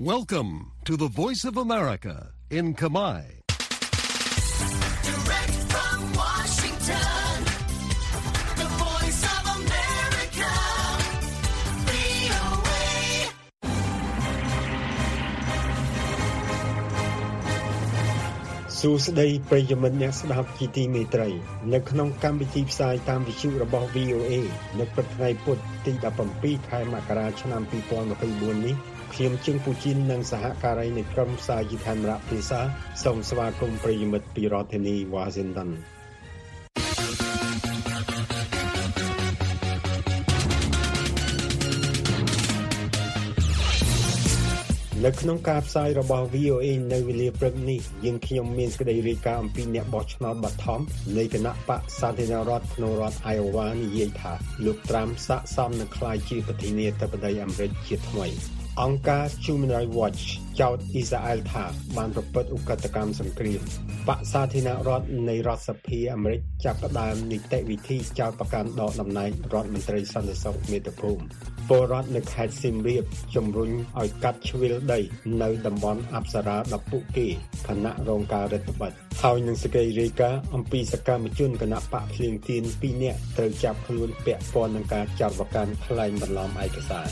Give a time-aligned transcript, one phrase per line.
[0.00, 3.22] Welcome to the Voice of America in Kamai.
[5.08, 7.32] Direct from Washington,
[8.60, 10.52] the voice of America,
[11.88, 12.84] VOA.
[18.80, 21.28] សួស្តីប្រិយមិត្តអ្នកស្ដាប់ជាទីមេត្រី
[21.72, 24.32] នៅក្នុងកម្មវិធីផ្សាយតាមវិទ្យុរបស់ VOA
[24.78, 25.92] នៅព្រឹកថ្ងៃពុធទី
[26.32, 28.76] 17ខែមករាឆ្នាំ2024នេះ
[29.15, 32.59] ខ្ញុំជឹងពូជីននិងសហការីនៃក្រុមផ្សាយខេមរៈភាសា
[33.03, 35.69] សូមស្វាគមន៍ប្រិយមិត្តពីរដ្ឋធានី Washington
[45.05, 50.81] នៅក្នុងការផ្សាយរបស់ VOA នៅវេលាព្រឹកនេះយើងខ្ញុំមានសេចក្តីរាយការណ៍អំពីអ្នកបោះឆ្នោតបឋម
[51.17, 54.33] នៃគណៈបកសាធារណរដ្ឋក្នុងរដ្ឋ Iowa និយាយថា
[54.65, 60.23] លោកត្រាំស័កសមនឹងក្លាយជាប្រធានាធិបតីអាមេរិកជាថ្មី អង្គការ Human Rights Watch
[60.59, 61.65] ចោទអ៊ីស្រាអែលថា
[61.97, 63.61] បានប្រព្រឹត្តឧក្រិដ្ឋកម្មសង្គ្រាម
[64.09, 71.23] បកសាធារណរដ្ឋនៃរដ្ឋសភាអាមេរិកចាប់ផ្ដើមនីតិវិធីចោទប្រកាន់ដកតំណែងរដ្ឋមន្ត្រីសន្តិសុខមាតុភូមិ
[71.69, 73.03] ពលរដ្ឋនៅខេត្តសៀមរាប
[73.35, 74.99] ជំរុញឲ្យកាត់ជ្រឿលដី
[75.41, 77.27] នៅតំបន់អប្សរាដល់ពួកគេ
[77.67, 87.07] គណៈរងការរដ្ឋបတ်ហើយនឹងសេចក្តីរាយការណ៍អំពីសកម្មជនគណៈបកភ្លៀងទៀន2នាក់ត្រូវចាប់ខ្លួនពាក់ព័ន្ធនឹងការចោទប្រកាន់ក្លែងបន្លំឯកសារ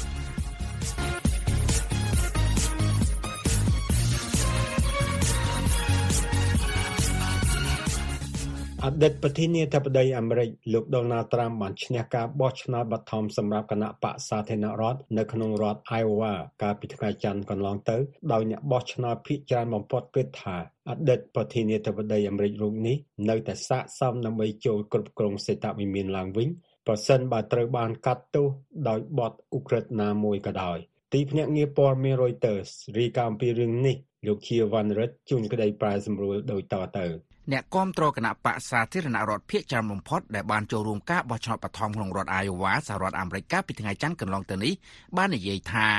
[8.86, 17.98] អតីតប្រធានាធិបតីអាមេរិកលោកដូណាល់ត្រាំបានឈ្នះការបោះឆ្នោតបឋមសម្រាប់គណៈបកសាធារណរដ្ឋនៅក្នុងរដ្ឋ Iowa កាលពីថ្ងៃច័ន្ទកន្លងទៅ
[18.32, 20.58] ដោយអ្នកបោះឆ្នោតភាគច្រើនបំផុតគិតថា
[20.90, 22.98] អតីតប្រធានាធិបតីអាមេរិករូបនេះ
[23.30, 26.50] នៅតែស័ក្តិសមដើម្បីចូលគ្រប់គ្រងសេដ្ឋវិមានឡើងវិញ
[26.88, 28.48] ប្រសិនបើត្រូវបានកាត់ទោស
[28.90, 30.78] ដោយបទឧក្រិដ្ឋណាមួយក៏ដោយ
[31.14, 32.70] ទីភ្នាក់ងារព័ត៌មាន Reuters
[33.00, 44.74] រាយការណ៍អំពីរឿងនេះលោកជាវណ្ណរិទ្ធជួនក្តីប្រែសម្រួលដូចតទៅ អ្នកគាំទ្រគណៈបកសាធារណរដ្ឋភៀកច្រើនបំផុតដែលបានចូលរួមការបោះឆ្នោតបឋមក្នុងរដ្ឋ Iowa សហរដ្ឋអាមេរិកកាលពីថ្ងៃច័ន្ទកន្លងទៅនេះ
[45.18, 45.90] បាននិយាយថា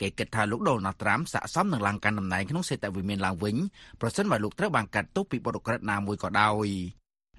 [0.00, 3.56] គេគិតថាលោកដូណាល់ត្រាំស័ក្តិសមនឹងឡើងកាន់តំណែងក្នុងសេដ្ឋវិមានឡើងវិញ
[4.00, 6.68] ប្រសិនបើលោកត្រូវបានកាត់ទោសពីបទឧក្រិដ្ឋណាមួយក៏ដោយ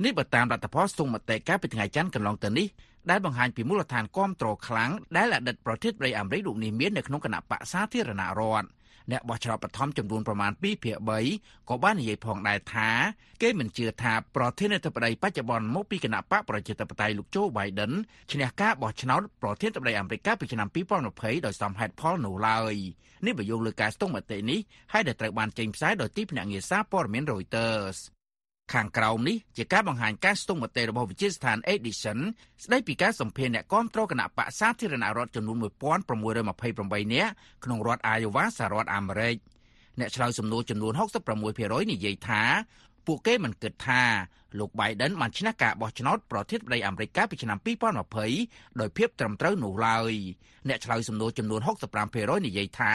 [0.04, 2.68] នេះបើតាមរដ្ឋផលស្ទង់មតិកាលពីថ្ងៃច័ន្ទកន្លងទៅនេះ
[3.10, 8.68] ដែលបង្ហាញពីមូលដ្ឋានគាំទ្រខ្លាំងដែលអតីតប្រធានាធិបតីអាមេរិករូបនេះមាននៅក្នុងគណៈបកសាធារណរដ្ឋ
[9.12, 10.98] អ្នកបោះឆ្នោតបឋមចំនួនប្រមាណ2ភាគ
[11.32, 12.90] 3ក៏បាននិយាយផងដែរថា
[13.42, 17.94] គេមិនជឿថាប្រធានាធិបតីបច្ចុប្បន្នមកពីគណៈបកប្រជាធិបតេយ្យលោកโจ Biden
[18.32, 20.68] ឈ្នះការបោះឆ្នោតប្រធានាធិបតីអាមេរិកកាលពីឆ្នាំ
[21.08, 22.76] 2020ដោយសមហេតុផលនោះឡើយ
[23.26, 24.60] នេះបើយោងលើការស្ទង់មតិនេះ
[24.94, 27.98] ហើយដែលត្រូវបានចេញផ្សាយដោយទីភ្នាក់ងារសារព័ត៌មាន Reuters
[28.74, 32.20] ខាងក្រោមនេះជាការបង្ហាញការស្ទង់មតិរបស់វិទ្យាស្ថាន Edison
[32.64, 37.32] ស្ដីពីការសម្ភាសន៍អ្នកគាំទ្រគណៈបកសាធារណរដ្ឋចំនួន1628នាក់
[37.64, 39.36] ក្នុងរដ្ឋ Iowa សហរដ្ឋអាមេរិក
[40.00, 40.94] អ្នកឆ្លើយសំណួរចំនួន
[41.42, 42.44] 66%និយាយថា
[43.08, 44.02] ពួកគេមិនគិតថា
[44.60, 47.58] លោក Biden បានឈ្នះការបោះឆ្នោតប្រធានាធិបតីអាមេរិកកាលពីឆ្នាំ
[48.20, 50.12] 2020ដោយភាពត្រឹមត្រូវនោះឡើយ
[50.68, 51.62] អ្នកឆ្លើយសំណួរចំនួន
[52.04, 52.94] 65%និយាយថា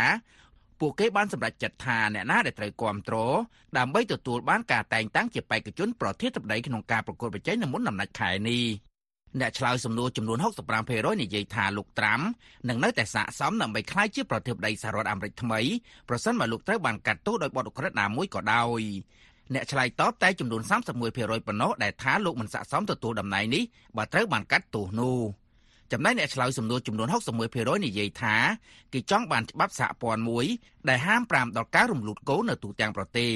[0.83, 3.37] ពួកគេបានសម្រេចចិត្តថាអ្នកណាដែលត្រូវគ្រប់គ្រង
[3.79, 8.65] ដើម្បីទទួលបានការតែងតាំងជាបេក្ខជនប្រធានាធិបតីក្នុងការប្រកួតប្រជែងនៅមុនដំណាច់ខែនេះ
[9.41, 10.39] អ្នកឆ្លើយសំណួរចំនួន
[10.81, 12.21] 65%និយាយថាលោកត្រាំ
[12.69, 15.61] នឹងនៅតែស័ក្តិសមដើម្បីក្លាយជាប្រធានាធិបតីសហរដ្ឋអាមេរិកថ្មី
[16.09, 18.81] ប្រសិនបើលោកត្រូវបានកាត់ទោសដោយបទឧក្រិដ្ឋណាមួយក៏ដោយ
[19.55, 20.63] អ្នកឆ្លើយតបតែចំនួន
[21.05, 23.63] 31%ប៉ុណ្ណោះដែលថាលោកមិនស័ក្តិសមទទួលតំណែងនេះ
[23.97, 25.42] បើត្រូវបានកាត់ទោសនោះ
[25.93, 27.09] ចំណែកអ្នកឆ្លើយសំណួរចំនួន
[27.47, 28.37] 61%និយាយថា
[28.93, 30.47] គេចង់បានច្បាប់សហព័ន្ធមួយ
[30.89, 33.33] ដែលហាម5ដល់ការរំលូតកូននៅទូទាំងប្រទេស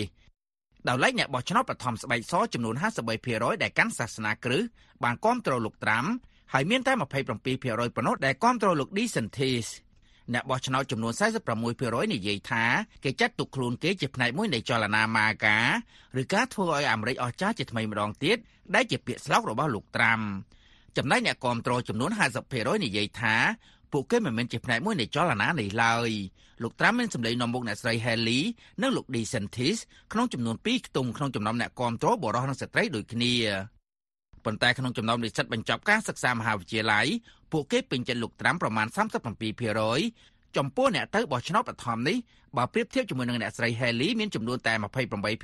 [0.89, 2.75] ដោយឡែកអ្នកបោះឆ្នោតបឋមស្បែកសចំនួន
[3.19, 4.63] 53%ដែលកាន់សាសនាគ្រឹះ
[5.05, 6.05] បានគ្រប់គ្រងលោកត្រាំ
[6.53, 9.67] ហើយមានតែ27%ប៉ុណ្ណោះដែលគ្រប់គ្រងលោក DeSantis
[10.35, 11.13] អ្នកបោះឆ្នោតចំនួន
[11.63, 12.65] 46%និយាយថា
[13.05, 15.59] គេចាត់ទុកខ្លួនគេជាផ្នែកមួយនៃចលនាម៉ាកា
[16.21, 18.37] ឬការធ្វើឲ្យអាមេរិកអស្ចារ្យជាថ្មីម្ដងទៀត
[18.75, 20.21] ដែលជាពាក្យស្លោករបស់លោកត្រាំ
[20.97, 22.11] ចំណែកអ្នកគ្រប់គ្រងចំនួន
[22.47, 23.37] 50%និយាយថា
[23.93, 26.11] ពួកគេមិនមែនជាផ្នែកមួយនៃចលនានេះឡើយ
[26.63, 28.41] លោកត្រាំមានសម្លេងនាំមុខអ្នកស្រី Haley
[28.83, 29.79] និងលោក DeSantis
[30.13, 33.33] ក្នុងចំនួន2ខ្ទង់ក្នុងចំណោមអ្នកគ្រប់គ្រងបរិសុទ្ធនិងស្ត្រីដូចគ្នា
[34.45, 37.07] ប៉ុន្តែក្នុងចំណោមនិស្សិតបញ្ចប់ការសិក្សាមហាវិទ្យាល័យ
[37.53, 38.87] ពួកគេពេញចិត្តលោកត្រាំប្រមាណ
[39.73, 42.17] 37%ចំពោះអ្នកទៅបោះឆ្នោតបឋមនេះ
[42.57, 44.73] បើប្រៀបធៀបជាមួយនឹងអ្នកស្រី Haley មានចំនួនតែ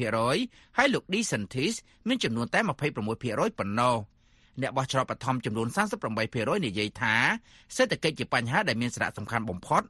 [0.03, 1.75] 28%ហើយលោក DeSantis
[2.09, 3.97] មានចំនួនតែ26%ប៉ុណ្ណោះ
[4.61, 5.69] អ្នកបោះឆ្នោតបឋមចំនួន
[6.17, 7.15] 38%និយាយថា
[7.77, 9.83] សេដ្ឋកិច្ចជាបញ្ហាដែលមានសារៈសំខាន់បំផុត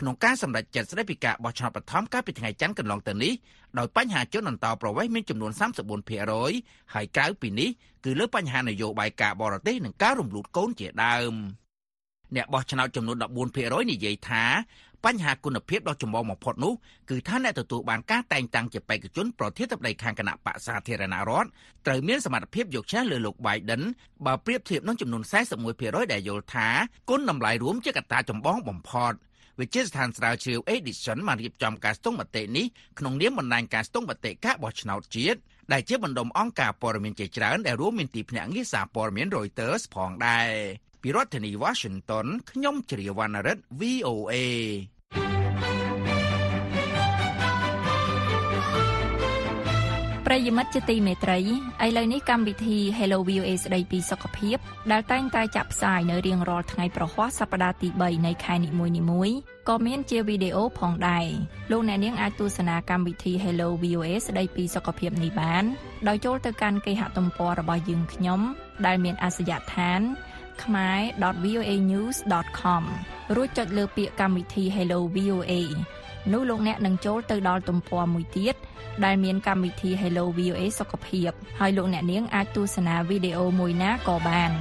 [0.00, 3.32] ក្នុងការសម្រេចចិត្តស្តីពីការបោះឆ្នោតបឋមកាលពីថ្ងៃច័ន្ទកន្លងទៅនេះ
[3.78, 5.52] ដោយបញ្ហាជនអន្តោប្រវេសន៍មានចំនួន
[6.22, 7.68] 34%ហើយក្រៅពីនេះ
[8.04, 11.34] គឺលើបញ្ហានយោបាយការបរទេសនិងការរំលូតកូនជាដើម
[12.36, 13.16] អ្នកបោះឆ្នោតចំនួន
[13.54, 14.44] 14%និយាយថា
[15.04, 16.72] បញ្ហាគុណភាពដ៏ចម្បងបំផុតនោះ
[17.10, 21.48] គឺថាអ្នកទទួលបានការតែងតាំងជាបេក្ខជនប្រធានាធិបតីខាងគណៈបកសាធារណរដ្ឋ
[21.86, 23.82] ត្រូវមានសមត្ថភាពយកឈ្នះលើលោក Biden
[24.26, 25.22] បើប្រៀបធៀបនឹងចំនួន
[25.66, 26.68] 41%ដែលយល់ថា
[27.10, 29.12] គុណតម្លៃរួមជាកត្តាចម្បងបំផុត
[29.60, 32.66] វិជាស្ថានស្រាវជ្រាវ Edison បានរៀបចំការស្ទង់មតិនេះ
[32.98, 35.40] ក្នុងនាមបណ្ដាញការស្ទង់មតិការបោះឆ្នោតជាតិ
[35.72, 40.48] ដែលជាបណ្ដុំអង្គការព័ត៌មានជាច្រើនដែលរួមមានទីភ្នាក់ងារសារព័ត៌មាន Reuters ផងដែរ
[41.08, 44.34] ពីរដ្ឋធានី Washington ខ្ញុំជ្រាវណ្ណរិទ្ធ VOA
[50.26, 51.38] ប្រិយមិត្តជាទីមេត្រី
[51.84, 54.58] ឥឡូវនេះកម្មវិធី Hello VOA ស្ដីពីសុខភាព
[54.92, 58.70] ដែលតែងតែចាក់ផ្សាយនៅរៀងរាល់ថ្ងៃប្រហ័សសប្តាហ៍ទី3នៃខែនី
[59.10, 59.36] មួយៗ
[59.68, 61.26] ក៏មានជាវីដេអូផងដែរ
[61.70, 65.64] លោកអ្នកនាងអាចទស្សនាកម្មវិធី Hello VOA ស្ដីពីសុខភាពនេះបាន
[66.08, 68.40] ដោយចូលទៅកាន់គេហទំព័ររបស់យើងខ្ញុំ
[68.86, 70.02] ដែលមានអាសយដ្ឋាន
[70.62, 72.82] khmer.voanews.com
[73.36, 75.52] រួចចុចលើពាក្យកម្មវិធី Hello VOA
[76.32, 78.54] នោះលោកអ្នកនឹងចូលទៅដល់ទំព័រមួយទៀត
[79.04, 81.30] ដែលមានកម្មវិធី Hello VOA សុខភាព
[81.60, 84.52] ហើយលោកអ្នកនាងអាចទស្សនាវីដេអូមួយណាក៏បាន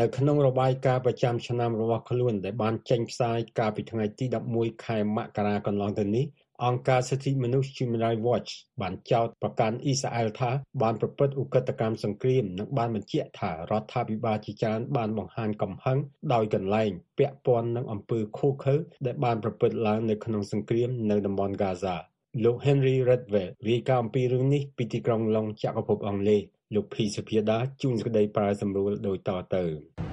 [0.00, 4.24] នៅក្នុងរបាយការណ៍ប្រចាំឆ្នាំរបស់ខ្លួនដែលបានចេញផ្សាយកាលពីថ្ងៃទី
[4.54, 6.24] 11ខែមករាកន្លងទៅនេះ
[6.66, 8.50] អង្គការសិទ្ធិមនុស្ស Human Rights Watch
[8.80, 10.50] បានចោទប្រកាន់អ៊ីស្រាអែលថា
[10.82, 15.98] បានប្រព្រឹត្តឧក្រិដ្ឋកម្មសង្គ្រាមនិងបានបញ្ជាក់ថារដ្ឋាភិបាលជាច្រើនបានបង្ហាញកំហឹង
[16.32, 18.74] ដោយកន្លែងពាក់ព័ន្ធនឹងអំពើឃោរឃៅ
[19.06, 21.96] ដែលបានប្រព្រឹត្តឡើងនៅក្នុងសង្គ្រាមនៅតំបន់ហ្គាហ្សា
[22.44, 26.42] លោក Henry Redwell រាយការណ៍អំពីរឿងនេះពីទីក្រុងឡុងចក្រភពអង់គ្លេស
[26.74, 29.64] លោកភីសុភាដាជួនសេចក្តីប្រាយសម្រួលដោយតទៅ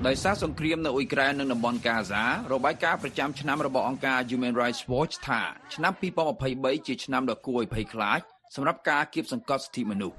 [0.07, 2.23] ដោយសារសង្គ្រាមនៅអ៊ុយក្រែននិងតំបន់កាហ្សា
[2.53, 5.41] របាយការណ៍ប្រចាំឆ្នាំរបស់អង្គការ Human Rights Watch ថា
[5.75, 5.93] ឆ្នាំ
[6.39, 8.19] 2023ជាឆ្នាំដ៏គួរឲ្យភ័យខ្លាច
[8.55, 10.17] សម្រាប់ការគៀបសង្កត់សិទ្ធិមនុស្ស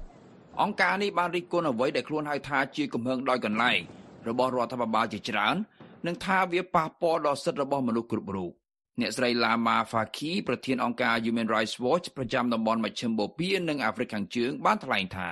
[0.61, 3.79] អង្គការនេះបានរិះគន់អ្វីដែលខ្លួនហៅថាជាកំហឹងដោយកន្លែង
[4.29, 5.55] របស់រដ្ឋាភិបាលជាច្រើន
[6.07, 8.51] និងថាវាប៉ះពាល់ដល់សិទ្ធិរបស់មនុស្សគ្រប់រូប
[9.01, 15.29] អ្នកស្រី Lama Faki ប្រធានអង្គការ Human Rights Watch ប្រចាំតំបន់មជ្ឈិមបូព៌ានិងអាហ្វ្រិកខាងជើងបានថ្លែងថា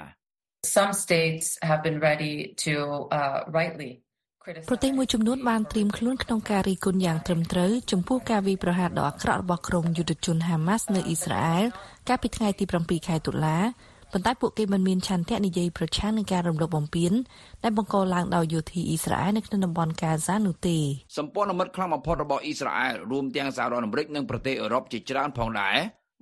[0.75, 2.73] Some states have been ready to
[3.17, 3.91] uh, rightly
[4.69, 11.65] ប្រទេសមួយចំនួនបានត្រៀមខ្លួនក្នុងការរីគុណយ៉ាងត្រឹមត្រូវចំពោះការវាយប្រហារដ៏អាក្រក់របស់ក្រុមយុទ្ធជនហាម៉ាស់នៅអ៊ីស្រាអែល
[12.07, 13.57] កាលពីថ្ងៃទី7ខែតុលា
[14.11, 17.13] ប៉ុន្តែពួកគេមិនមានឆន្ទៈនិយាយប្រឆាំងនឹងការរំលោភបំពាន
[17.63, 20.77] ដែលបង្កឡើងដោយយោធាអ៊ីស្រាអែលនៅក្នុងតំបន់កាហ្សានោះទេ
[21.17, 25.77] សម្ព័ន្ធមិត្តខ្លាំងបំផុតរបស់អ៊ីស្រាអែលរួមទាំងសហរដ្ឋអាមេរិកនិងប្រទេសអឺរ៉ុបជាច្រើនផងដែរ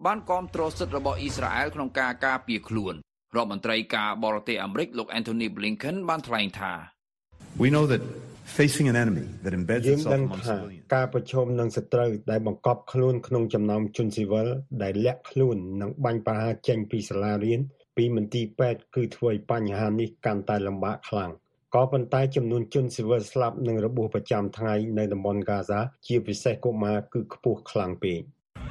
[0.06, 2.96] បានគាំទ្រសិទ្ធិរបស់អ៊ីស្រាអែលក្នុងការការពារខ្លួន
[3.36, 6.74] រដ្ឋមន្ត្រីការបរទេសអាមេរិកលោក Anthony Blinken បានថ្លែងថា
[7.62, 8.04] We know that
[8.58, 14.48] facing an enemy that embeds យើង itself ដឹង among ថា civilians ការប្រឈមនឹងសត្រូវដែលបង្កប់ខ្លួនក្នុងចំណោមជនស៊ីវិល
[14.84, 17.60] ដែលលាក់ខ្លួននិងបាញ់ប្រហារចេញពីសាលារៀន
[17.98, 21.32] ពីមន្ទីរពេទ្យគឺធ្វើឲ្យបញ្ហានេះកាន់តែលំបាកខ្លាំង
[21.76, 28.22] ក៏ប៉ុន្តែចំនួនជនស៊ីវិលស្លាប់និងរបួសប្រចាំថ្ងៃនៅតំបន់ហ្គាហ្សាជាពិសេសកុមារគឺខ្ពស់ខ្លាំងពេក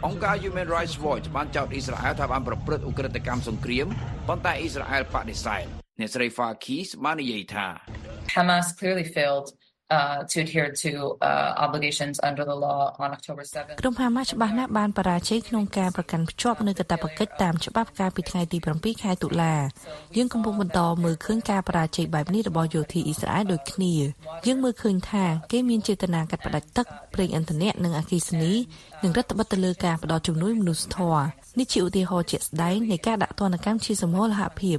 [0.06, 3.86] អង្គការ Human Rights Watch បានចោទអ៊ីស្រាអែលថាបានប្រព្រឹត្តឧក្រិដ្ឋកម្មសង្គ្រាម
[4.28, 5.64] ប៉ុន្តែអ៊ីស្រាអែលបដិសេធ
[6.00, 7.66] អ្នកស្រី Fakis បាននិយាយថា
[8.34, 9.56] Hamas clearly failed uh,
[10.30, 10.90] to adhere to
[11.28, 13.76] uh, obligations under the law on October 7th.
[13.80, 19.54] ក្រុមហាម៉ាស់ច្បាស់ណាស់បានបរាជ័យក្នុងការប្រកាន់ភ្ជាប់នូវកាតព្វកិច្ចតាមច្បាប់កាលពីថ្ងៃទី7ខែតុលា
[20.16, 23.94] យើងកំពុងបន្តមើលឃើញការបរាជ័យបែបនេះរបស់យោធាអ៊ីស្រាអែលដូចគ្នា
[24.46, 28.52] យើងមើលឃើញថាគេមានចេតនាកាត់ផ្តាច់ទឹកប្រេងឥន្ធនៈនិងអគ្គិសនី
[29.02, 31.24] និងរដ្ឋបិទទៅលើការផ្ដល់ជំនួយមនុស្សធម៌
[31.58, 34.78] នេះជាឧទាហរណ៍ជាក់ស្ដែងនៃការដាក់ទណ្ឌកម្មជាសមូលហភាព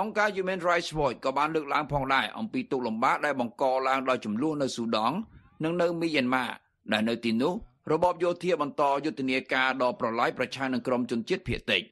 [0.00, 5.16] អង្គការ Human Rights Watch ក៏បានលើកឡើងផងដែរអំពីទុកលំបាកដែលបង្កឡើងដោយចំនួននៅស៊ូដង់
[5.64, 6.46] និងនៅមីយ៉ាន់ម៉ា
[6.92, 7.54] ដែលនៅទីនោះ
[7.92, 11.82] របបយោធាបន្តយុទ្ធនាការដ៏ប្រឡាយប្រឆាំងនឹងក្រុមជនជាតិភៀតតិច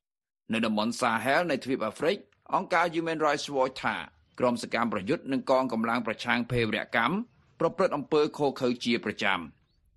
[0.52, 2.16] នៅតំបន់សាហែលនៃទ្វីបអាហ្វ្រិក
[2.54, 3.96] អង្គការ Human Rights Watch ថា
[4.38, 7.14] ក្រុមសកម្មប្រយុទ្ធនិងកងកម្លាំងប្រឆាំងភេរវកម្ម
[7.60, 9.40] ប្រព្រឹត្តអំពើឃោរឃៅជាប្រចាំ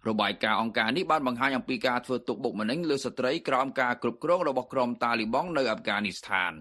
[0.07, 6.53] របាយការណ៍អង្គការនេះបានបង្ហាញអំពីការធ្វើទុកបុកម្នេញលើស្ត្រីក្រោមការគ្រប់គ្រងរបស់ក្រុមតាលីបង់នៅអាហ្វហ្គានីស្ថាន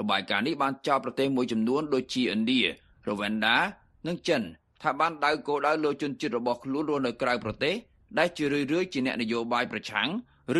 [0.00, 2.60] របាយការណ៍នេះបានចោទប្រទេសមួយចំនួនដូចជាឥណ្ឌា
[3.08, 3.58] រវ៉ាន់ដា
[4.06, 4.42] និងចិន
[4.82, 7.74] ថាបានដៅគោលដៅលើជនជាតិរបស់ខ្លួនរស់នៅក្រៅប្រទេស
[8.18, 10.08] ដែលជារឿយៗជាអ្នកនយោបាយប្រឆាំង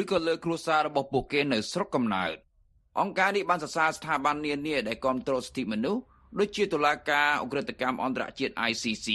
[0.00, 2.36] ឬក៏លើគ្រួសាររបស់ពួកគេនៅស្រុកកំណើត
[3.00, 6.02] អង្គការនេះបានសរសើរស្ថាប័ននានាដែលគ្រប់គ្រងសិទ្ធិមនុស្ស
[6.38, 9.08] ដូចជាតុលាការអ ுக ្រិតកម្មអន្តរជាតិ ICC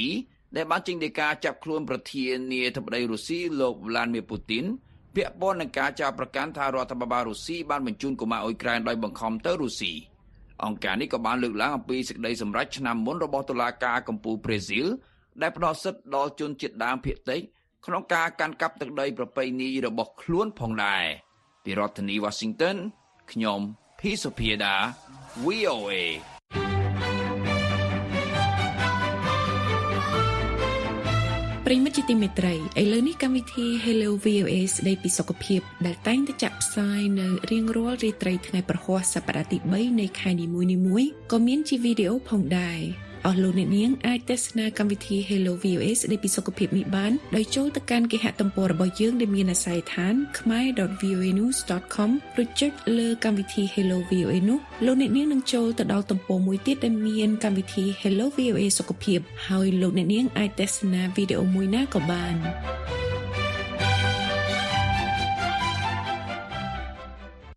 [0.56, 4.66] ដែលបានចេញដីកាចាប់ខ្លួនប្រធានាធិបតីរុស្ស៊ីលោក Vladimir Putin
[5.16, 9.94] ពាក់ព័ន្ធនឹងការចោទប្រកាន់ថារដ្ឋាភិបាលរុស្ស៊ីបានបញ្ជូនកុមារអ៊ុយក្រែនដោយបង្ខំទៅរុស្ស៊ី
[10.66, 14.88] អង្គការនេះក៏បានលើកឡើងអំពីសេចក្តីសម្រេចឆ្នាំមុនរបស់តុលាការកំពូលប្រេស៊ីល
[15.42, 17.42] ដែលផ្ដល់សិទ្ធិដល់ជនជាតិដើមភាគតិច
[17.86, 21.06] ក្នុងការកាន់កាប់ទឹកដីប្រពៃណីរបស់ខ្លួនផងដែរ
[21.64, 22.78] ពីរដ្ឋធានី Washington
[23.32, 23.60] ខ្ញុំ
[24.00, 24.76] ភីសុភាដា
[25.44, 25.94] VOA
[31.72, 42.80] ប្រិមិត្តជាទីមេត្រីឥឡូវនេះកម្មវិធី Hello VOA ស្ដីពីសុខភាព ដែលតែងតែចាក់ផ្សាយនៅរៀងរាល់រាត្រីថ្ងៃប្រហ័សសប្តាហ៍ទី3នៃខែនីមួយៗក៏មានជាវីដេអូផងដែរ
[43.26, 52.10] អស់លោកអ្នកនាងអាចទស្សនាកម្មវិធី Hello VOA ស្ដីពីសុខភាពនេះបានដោយចូលទៅកាន់គេហទំព័ររបស់យើងដែលមានអាស័យដ្ឋាន khmer.voanews.com
[52.42, 62.36] ឬចុចលើកម្មវិធី Hello VOA នោះលោកអ្នកនាងនឹងចូលទៅដល់ទំព័រមួយទៀតដែលមានកម្មវិធី Hello VOA សុខភាពហើយលោកអ្នកនាងអាចទស្សនាវីដេអូមួយណាក៏បាន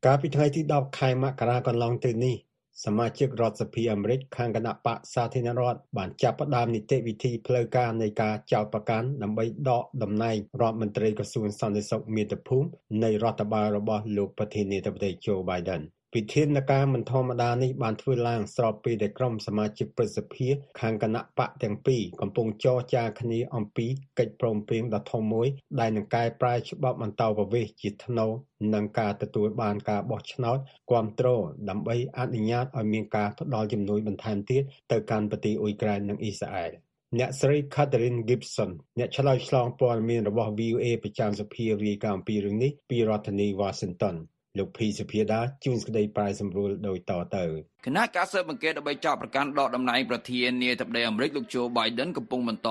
[0.04, 2.36] កាលពីថ្ងៃទី10ខែមករាកន្លងទៅនេះ
[2.82, 12.68] សមាជិករដ្ឋសភាអាមេរិកខាងគណៈបកសាធារណរដ្ឋបានចាប់ផ្ដើមនីតិវិធីផ្លូវការនៃការចោទប្រកាន់ដើម្បីដកតំណែងរដ្ឋមន្ត្រីក្រសួងសន្តិសុខមាតុភូមិ
[13.04, 15.82] នៃរដ្ឋបាលរបស់លោកប្រធានាធិបតី Joe Biden
[16.18, 20.48] វិធានការមិនធម្មតានេះបានធ្វើឡើងស្របពេលដែលក្រុមសមាជិកព្រឹទ្ធសភា
[20.80, 23.86] ខាងគណៈបកទាំងពីរកំពុងចរចាគ្នាអំពី
[24.18, 25.48] កិច្ចព្រមព្រៀងដ៏ធំមួយ
[25.80, 28.30] ដែលនឹងកែប្រែច្បាប់អន្តោប្រវេសន៍ជាថ្នូរ
[28.74, 30.58] នឹងការទទួលបានការបោះឆ្នោត
[30.90, 36.72] គ្រប់គ្រងដើម្បីអនុញ្ញាតឲ្យមានការផ្ដល់ជំនួយបន្ថែមទៀតទៅកាន់ប្រទេសអ៊ុយក្រែននិងអ៊ីស្រាអែល
[37.18, 44.16] អ្នកស្រី Catherine Gibson អ្នកឆ្លើយឆ្លងព័ត៌មានរបស់ VOA ប្រចាំសភារាយការណ៍អំពីរឿងនេះពីរដ្ឋធានី Washington
[44.58, 47.44] លោកភីសុភាដាជួនក្តីប្រាយសម្រួលដោយតទៅ
[47.86, 52.70] គណៈការស៊ើបអង្កេតដើម្បីចោទប្រកាន់ដកតំណែងប្រធានាធិបតីអាមេរិកលោកโจ Biden កំពុងបន្ត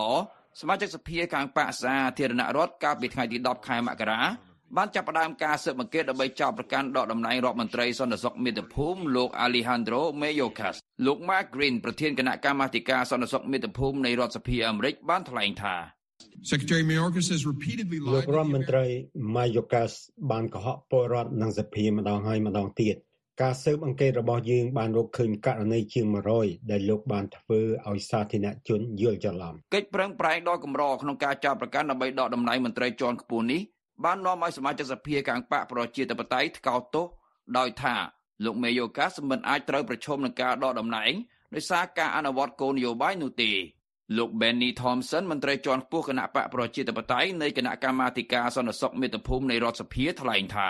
[0.60, 4.22] សមាជិកសភាខាងបកសាធារណរដ្ឋកាលពីថ្ងៃទី10ខែមករា
[4.78, 10.76] បានចាប់ផ្ដើមការស៊ើបអង្កេតដើម្បីចោទប្រកាន់ដកតំណែងរដ្ឋមន្ត្រីសន្តិសុខមាតុភូមិលោក Alejandro Mayorkas
[11.06, 15.76] លោក Mark Green ប្រធានគណៈកម្មាធិការសន្តិសុខមាតុភូមិនៃរដ្ឋសភាអាមេរិកបានថ្លែងថា
[16.52, 18.86] Secretary Mayorkas has repeatedly លោក lied to រដ្ឋម the ន្ត្រី
[19.36, 19.94] Mayorkas
[20.32, 22.96] បានកុហកពលរដ្ឋនិងសភាម្ដងហើយម្ដងទៀត
[23.42, 26.06] ការស៊ើបអង្កេតរបស់យើងបានរកឃើញករណីជាង
[26.38, 33.62] 100ដែលលោកបានធ្វើឲ្យសាធារណជនយល់ច្រឡំកិច្ចប្រឹងប្រែងដ៏កម្រក្នុងការចោទប្រកាន់ដើម្បីដកតំណែងមន្ត្រីជាន់ខ្ពស់នេះ
[34.06, 37.06] បាននាំឲ្យសមាជិកសភាខាងបកប្រជាធិបតេយ្យថ្កោលទោស
[37.58, 37.96] ដោយថា
[38.46, 41.12] លោកមេយ៉ូកាសមិនអាចត្រូវប្រឈមនឹងការដកតំណែង
[41.56, 43.52] ដោយសារការអនុវត្តគោលនយោបាយនោះទេ
[44.18, 50.70] លោក Benny Thompson មន្ត្រីជាន់ខ្ពស់គណៈបកប្រជាធិបតេយ្យនៃគណៈកម្មាធិការសន្តិសុខមាតុភូមិនៃរដ្ឋសភាថ្លែងថា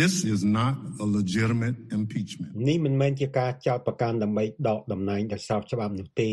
[0.00, 0.74] This is not
[1.04, 2.52] a legitimate impeachment.
[2.68, 6.30] នេះមិនមែនជាការចោទប្រកាន់ដើម្បីដកតំណែងដោយស្របច្បាប់នោះទេ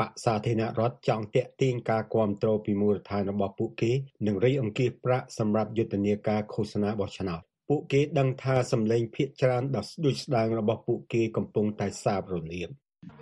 [0.00, 3.92] បកសាធារណរដ្ឋចង់តាក់ទាញការគ្រប់គ្រងពីមូលដ្ឋានរបស់ពួកគេ
[4.26, 12.68] និងរៃអង្គាសប្រាក់សម្រាប់យុទ្ធនាការឃោសនាបោះឆ្នោតពួកគេដឹងថាសម្លេងភាកច្រើនដ៏ស្ដួចស្ដាងរបស់ពួកគេកំពុងតែសាបរលាប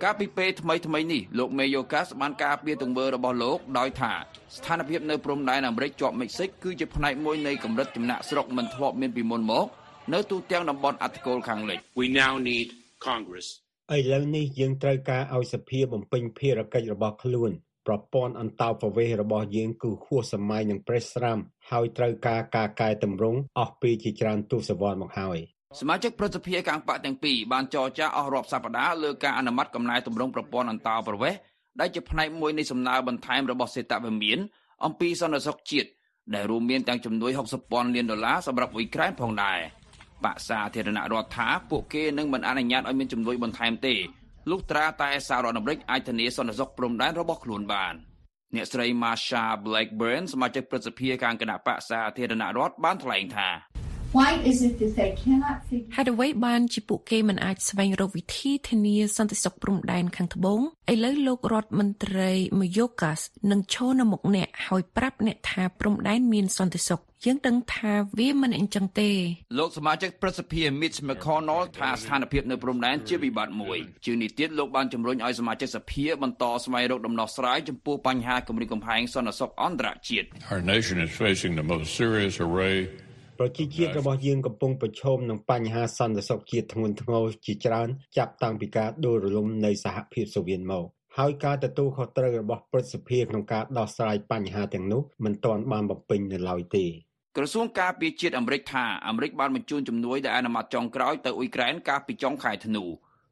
[0.03, 4.13] កាលពីពេលថ្មីថ្មីៗនេះលោកមេយ៉ូកាសបានការពារទង្វើរបស់លោកដោយថា
[4.55, 9.65] ស្ថានភាពនៅព្រំដែនអាមេរិកជាប់មិចស៊ិកគឺជាផ្នែកមួយនៃកម្រិតចំណាក់ស្រុកមិនធ្លាប់មានពីមុនមក
[10.13, 12.67] នៅទូទាំងតំបន់អាត្កូលខាងលិច We now need
[13.07, 13.47] Congress
[13.95, 17.51] ឥឡូវនេះយើងត្រូវការឲ្យសភាបំពេញភារកិច្ចរបស់ខ្លួន
[17.87, 21.39] ប្រព័ន្ធអន្តោប្រវេសន៍របស់យើងគឺហួសសម័យនឹងប្រេះស្រាំ
[21.71, 25.39] ហើយត្រូវការការកែតម្រង់អស់ពីជាច្រើនទសវត្សរ៍មកហើយ
[25.79, 31.39] សមាជិកព្រឹទ្ធសភាខាងបកទាំងពីរបានចរចាអស់រាប់សប្តាហ៍លើការអនុម័តកំណែទម្រង់ប្រព័ន្ធអន្តោប្រវេសន៍
[31.79, 34.37] ដែលជាផ្នែកមួយនៃសំណើបន្ថែមរបស់សេតវិមាន
[34.85, 35.89] អំពីសន្តិសុខជាតិ
[36.33, 39.59] ដែលរួមមានទាំងជំនួយ60ពាន់លានដុល្លារសម្រាប់អ៊ុយក្រែនផងដែរ
[40.25, 43.95] បកសាធារណរដ្ឋថាពួកគេនឹងមិនអនុញ្ញាតឲ្យមានជំនួយបន្ថែមទេ
[44.49, 47.93] លុះត្រាតែសហរដ្ឋអាមេរិកអាចធានាសន្តិសុខព្រំដែនរបស់ខ្លួនបាន
[48.55, 53.49] អ្នកស្រី Marsha Blackburn សមាជិកព្រឹទ្ធសភាខាងគណៈបកសាធារណរដ្ឋបានថ្លែងថា
[54.13, 60.61] Why is it that they cannot figure ហេតុអ្វីបានជាពួកគេមិនអាចស្វែងរកវិធីធានាសន្តិសុខព្រំដែនខាងត្បូង
[60.93, 63.19] ឥឡូវលោករដ្ឋមន្ត្រីមយោកាស
[63.51, 69.09] នឹងឈរនៅមុខអ្នកហើយប្រាប់អ្នកថាព្រំដែនមានសន្តិសុខយើងដឹងថាវាមិនអញ្ចឹងទេ
[69.59, 82.77] លោកសមាជិកព្រឹទ្ធសភា Mitch McConnell ថាស្ថានភាពនៅព្រំដែនជាវិបត្តិមួយជាងនេះទៀតលោកបានជំរុញឲ្យសមាជិកសភាបន្តស្វែងរកដំណោះស្រាយចំពោះបញ្ហាគម្រិតកំហែងសន្តិសុខអន្តរជាតិ Our nation is facing the most serious array
[83.43, 90.85] ប្រជាជាតិរបស់យើងកំពុងប្រឈមនឹងបញ្ហាសន្តិសុខជាតិធ្ងន់ធ្ងរជាច្រើនចាប់តាំងពីការដួលរលំនៃសហភាពសូវៀតមក
[91.17, 96.85] ហើយការទទួលខុសត្រូវរបស់ព្រឹទ្ធសភាក្នុងការដោះស្រាយបញ្ហាទាំងនោះមិនទាន់បានបំពេញនៅឡើយទេ
[97.37, 102.83] ក្រសួងការពារជាតិអាមេរិកថាអាមេរិកបានបញ្ជូនជំនួយដែលអនុម័តចុងក្រោយទៅអ៊ុយក្រែនកាលពីចុងខែធ្នូ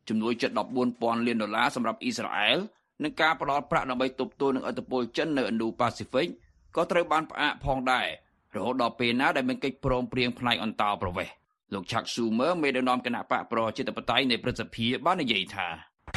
[0.09, 0.51] ជំនួយជិត
[0.89, 2.57] 14,000លានដុល្លារសម្រាប់អ៊ីស្រាអែល
[3.03, 6.27] និងការផ្តល់ប្រាក់ដើម្បីទប់ទល់នឹងឥទ្ធិពលចិននៅឥណ្ឌូប៉ាស៊ីហ្វិក
[6.75, 8.07] ក៏ត្រូវបានផ្អាកផងដែរ
[8.55, 11.33] រហូតដល់ពេលណាដែលមានកិច្ចព្រមព្រៀងផ្នែកអន្តោប្រវេសន៍
[11.73, 15.67] លោក Chuck Schumer មេដឹកនាំគណៈបកប្រជាធិបតេយ្យនៃព្រឹទ្ធសភាបាននិយាយថា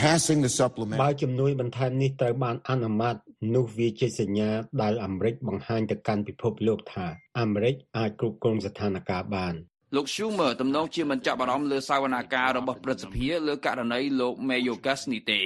[0.04, 3.16] Passing the supplement បើជំនួយបន្ថែមនេះត្រូវបានអនុម័ត
[3.54, 4.50] នោះវាជាសញ្ញា
[4.82, 7.06] ដែលអាមេរិកបង្ហាញទៅកាន់ពិភពលោកថា
[7.40, 9.54] អាមេរិកអាចគ្រប់គ្រងស្ថានភាពបាន
[9.96, 15.40] លោក Schumer ទំនងជាមិនចាប់អារម្មណ៍លើសវនាការរបស់ព្រឹទ្ធសភាលើករណីលោក Mayorkas នេះទេ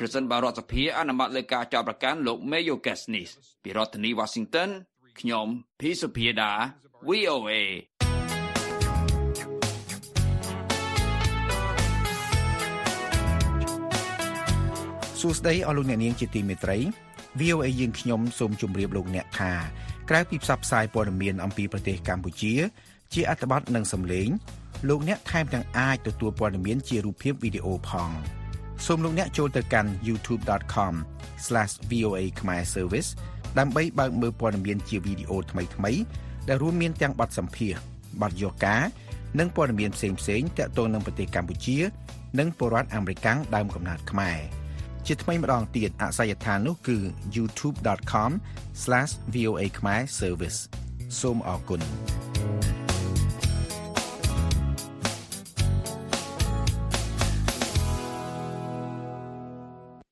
[0.00, 3.26] ប្រសិនបើរដ្ឋសភាអនុម័តលើការចោទប្រកាន់លោក Mayorkas នេះ
[3.62, 4.70] ពីរដ្ឋធានី Washington
[5.20, 5.46] ខ្ញុំ
[5.80, 6.52] ភីសុភាដា
[7.08, 7.52] VOA
[15.20, 16.78] សួស្តីអស់លោកអ្នកនាងជាទីមេត្រី
[17.40, 19.52] VOA យើងខ្ញុំសូមជម្រាបលោកអ្នកថា
[20.10, 22.54] ក្រៅពីផ្សព្វផ្សាយព័ត៌មានអំពីប្រទេសកម្ពុជា
[23.12, 24.28] ជាអត្ថបទនិងសំឡេង
[24.88, 28.10] លោកអ្នកថែមទាំងអាចទទួលព័ត៌មានជារូបភាពវីដេអូផង
[28.86, 33.08] សូមលោកអ្នកចូលទៅកាន់ youtube.com/voa khmer service
[33.58, 36.00] ដើម្បីបើកមើលព័ត៌មានជាវីដេអូថ្មីៗ
[36.48, 37.80] ដែលរួមមានទាំងបទសម្ភាសន៍
[38.22, 38.82] បទយកការ
[39.38, 41.78] និងព័ត៌មានផ្សេងៗទាក់ទងនឹងប្រទេសកម្ពុជា
[42.38, 44.38] និងពលរដ្ឋអាមេរិកដើមកំណើតខ្មែរ។
[45.08, 46.96] ជាថ្មីម្ដងទៀតអាសយដ្ឋាននោះគឺ
[47.36, 50.58] youtube.com/voa khmer service
[51.20, 51.80] សូមអរគុណ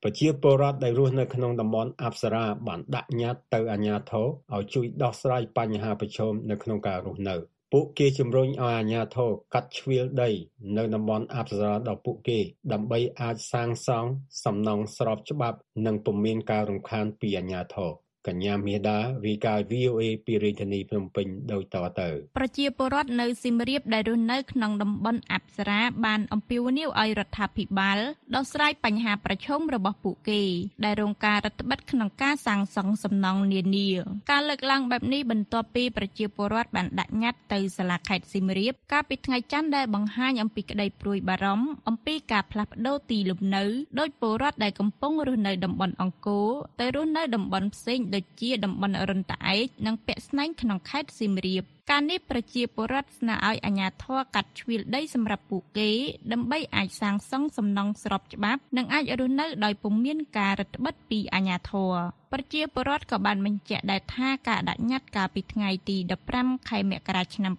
[0.03, 7.37] ប្រជាពលរដ្ឋដែលរស់នៅក្នុងតំបន់អប្សរាបានដាក់ញត្តិទៅអាជ្ញាធរឲ្យជួយដោះស្រាយបញ្ហាប្រឈមនៅក្នុងការរស់នៅ។
[7.73, 10.31] ពួកគេជំរុញឲ្យអាជ្ញាធរកាត់ជ្រៀលដី
[10.77, 12.39] នៅតំបន់អប្សរាដល់ពួកគេ
[12.73, 14.11] ដើម្បីអាចសាងសង់
[14.45, 17.91] សំណង់ស្របច្បាប់ និងពុំមានការរំខានពីអាជ្ញាធរ
[18.29, 27.99] កញ្ញាមេដារីកាយ VOA ពីរាជធានីភ្នំពេញដូចតទៅប្រជាពលរដ្ឋនៅសៀមរាបដែលរស់នៅក្នុងតំបន់អប្សរាបានអំពាវនាវឲ្យរដ្ឋាភិបាល
[28.35, 30.43] ដោះស្រាយបញ្ហាប្រឈមរបស់ពួកគេ
[30.85, 33.89] ដែលរងការរឹតបន្តឹងក្នុងការសាងសង់សំណង់នានា
[34.31, 43.65] ការលើកឡើងបែបនេះបន្ទាប់ពីប្រជាពលរដ្ឋបានដាក់ញត្តិទៅសាលាខេត្តសៀមរាបកាលពីថ្ងៃច័ន្ទដែលបង្ហាញអំពីក្តីព្រួយបារម្ភអំពីការផ្លាស់ប្តូរទីលំនៅ
[43.99, 46.49] ដោយពលរដ្ឋដែលកំពុងរស់នៅតំបន់អង្គរ
[46.81, 55.91] ទៅរស់នៅតំបន់ផ្សេងដូចជាតំបន់រិនតាឯកនិងពាក់ស្នែងក្នុងខេត្តសៀមរាបការនេះប្រជាពលរដ្ឋស្នើឲ្យអាជ្ញាធរកាត់ជ្រៀលដីសម្រាប់ពួកគេ
[56.33, 61.93] ដើម្បីអាចសាងសង់សំណង់ស្របច្បាប់ និងអាចរស់នៅដោយពុំមានការរឹតបន្តឹងពីអាជ្ញាធរ
[62.33, 65.97] ប្រជាពលរដ្ឋក៏បានបញ្ជាក់ដែរថាការដាក់ញត្តិកាលពីថ្ងៃទី
[66.33, 67.53] 15ខែមករាឆ្នាំ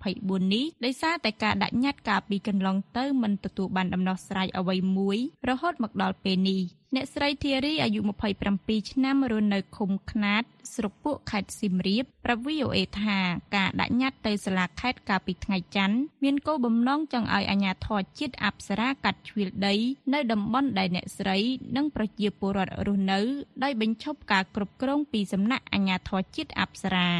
[0.00, 5.18] 2024នេះដោយសារតែការដាក់ញត្តិកាលពីកន្លងទៅមិនទទួលបានដំណោះស្រាយអ្វីមួយ
[5.48, 6.62] រហូតមកដល់ពេលនេះ
[6.96, 8.00] អ្នកស្រីធារីអាយុ
[8.44, 10.42] 27ឆ្នាំរស់នៅឃុំខ្នាត
[10.74, 13.18] ស្រុកពួកខេត្តសៀមរាបប្រាប់ VOA ថា
[13.56, 19.74] ការដាក់ញត្តិទៅសាលាខេត្តកាលពីថ្ងៃច័ន្ទមានគោលបំណងចង់ឲ្យអាជ្ញាធរជាតិអប្សរាកាត់ជ្រៀលដី
[20.12, 21.38] នៅតំបន់ដែលអ្នកស្រី
[21.76, 23.20] និងប្រជាពលរដ្ឋរស់នៅ
[23.62, 27.10] ដោយបញ្ឈប់ការគ្រប់គ្រងពីសំណាក់អាជ្ញាធរជាតិអប្សរា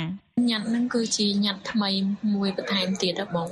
[0.50, 1.90] ញ៉ាត់ហ្នឹងគឺជាញ៉ាត់ថ្មី
[2.34, 3.48] មួយបន្ថែមទៀតហ៎បង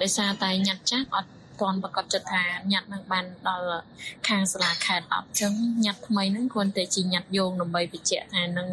[0.00, 3.80] ដោយសារតែញ៉ាត់ចាស់អត់ទាន់ប្រកាសចិត្តថាញ៉ាត់នឹងបានដល់
[4.28, 5.52] ខាងសាលាខេត្តអត់ចឹង
[5.84, 8.68] ញ៉ាត់ថ្មីហ្នឹងគ្រាន់តែជាញ៉ាត់យោងដើម្បីបញ្ជាក់ថានឹង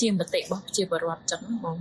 [0.00, 1.76] ជាមតិរបស់ប្រជាពលរដ្ឋចឹងបង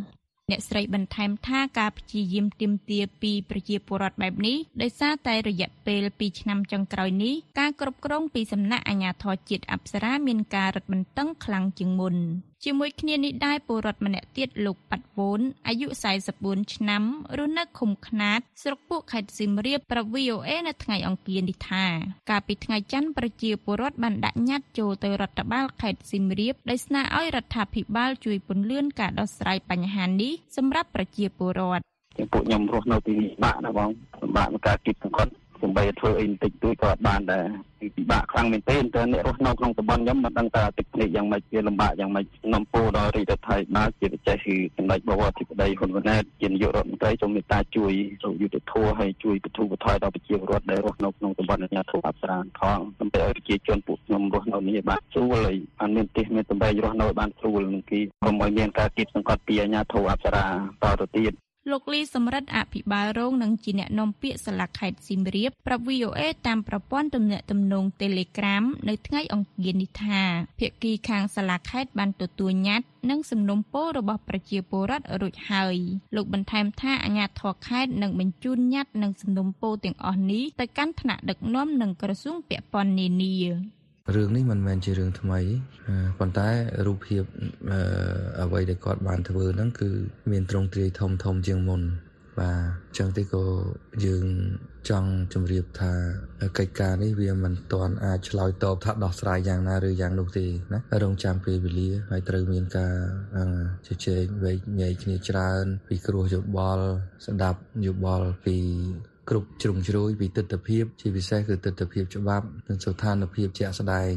[0.51, 12.15] អ្នកស្រីបន្ថែមថាការព្យាយាមទាមទារពីប្រជាពលរដ្ឋបែបនេះដោយសារតែរយៈពេល2ឆ្នាំចុងក្រោយនេះការគ្រប់គ្រងពីសំណាក់អាជ្ញាធរជាតិអប្សរាមានការរឹតបន្តឹងខ្លាំងជាងមុន
[12.63, 15.87] ជាមួយគ្នានេះដែរពលរដ្ឋម្នាក់ទៀតលោកប៉ាត់វូនអាយុ
[16.31, 17.03] 44ឆ្នាំ
[17.37, 21.85] រស់នៅឃុំខ្នាតស្រុកពួកខេត្តសៀមរាបប្រាប់ VOA នៅថ្ងៃអង្គារនេះថា
[22.29, 31.83] កាលពីថ្ងៃច័ន្ទប្រជាពលរដ្ឋបានដាក់ញត្តិចូលទៅរដ្ឋបាលខេត្តសៀមរាបដោយស្នើឲ្យរដ្ឋាភិបាលជួយពន្យាការដោះស្រាយបញ្ហានេះសម្រាប់ប្រជាពលរដ្ឋ
[32.31, 33.89] ពួកខ្ញុំរស់នៅទីនេះបាក់ណាបង
[34.21, 35.31] ពិបាកក្នុងការគិតសង្កត់
[35.65, 37.45] សំបីធ្វើអីបន្តិចតួចក៏អត់បានដែរ
[37.97, 61.33] ពិបាកខ្លាំងមែនទែនតើអ្នករស់នៅក្នុងតំបន់ខ្ញុំមិនដឹងថាទឹកភ្នែកយ៉ាងម៉េចវាលំបាកយ៉ាងម៉េចនំពោដល់រាជរដ្ឋាភិបាលជាពិសេសគឺសម្ដេចបវរអធិបតីហ៊ុនម៉ាណែតជានាយករដ្ឋមន្ត្រីសូមមេត្តាជួយរកយុទ្ធធម៌ហើយជួយបទូបថយដល់ប្រជាពលរដ្ឋដែលរស់នៅក្នុងតំបន់អាជ្ញាធរអប្សរាផងដើម្បីឲ្យប្រជាជនពួកខ្ញុំរស់នៅនេះបានស្រួលហើយបានមានទីមានតំបន់រស់នៅបានស្រួលនឹងគីកុំឲ្យមានការគៀបសង្កត់ពីអាជ្ញាធរអប្សរាតទៅទៀត
[61.71, 70.21] លោកលីសំរិទ្ធអភិបាលរងនិងជាអ្នកនាំពាក្យសាលាខេត្តសៀមរាបប្រាប់ VOA តាមប្រព័ន្ធទំនាក់ទំនង Telegram នៅថ្ងៃអង្គារនេះថា
[70.59, 75.77] ភាគីខាងសាលាខេត្តបានទទួលញត្តិនិងសំណុំពររបស់ប្រជាពលរដ្ឋរួចហើយ
[76.15, 83.35] លោកបន្ថែមថាអាជ្ញាធរខេត្តនឹងបញ្ជូនញត្តិនិងសំណុំពរទាំងអស់នេះទៅកាន់ថ្នាក់ដឹកនាំនិងក្រសួងពាក់ព័ន្ធនានា
[84.13, 85.39] រឿងនេះមិនមែនជារឿងថ្មី
[86.19, 86.47] ប៉ុន្តែ
[86.85, 87.23] រូបភាព
[88.41, 89.89] អ្វីដែលគាត់បានធ្វើហ្នឹងគឺ
[90.31, 91.81] មានទ្រង់ទ្រាយធំធំជាងមុន
[92.39, 93.45] បាទអញ្ចឹងទេក៏
[94.05, 94.25] យើង
[94.89, 95.93] ចង់ជម្រាបថា
[96.57, 102.93] កិច្ចការនេះវាមិនទាន់អាចឆ្លើយតបថាដោះស្រាយយ៉ាងណាឬយ៉ាងនោះទេណារងចាំពេលវេលាហើយត្រូវមានការ
[103.87, 106.85] ជជែកវែកញែកគ្នាច្រើន ពីគ្រោះយោបល់
[107.25, 108.57] ស្ដាប់យោបល់ពី
[109.29, 114.13] គ្រប់ជ្រុងជ្រោយពីទស្សនវិជ្ជាជាពិសេសគឺទស្សនវិជ្ជាច្បាប់និងស្ថានភាពជាក់ស្ដែង